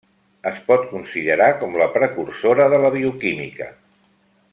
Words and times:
Es 0.51 0.55
pot 0.69 0.87
considerar 0.93 1.49
com 1.63 1.77
la 1.81 1.89
precursora 1.97 2.67
de 2.75 2.79
la 2.85 2.91
bioquímica. 2.97 3.69